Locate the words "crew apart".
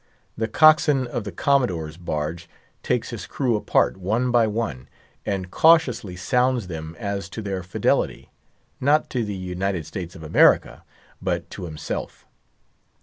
3.27-3.97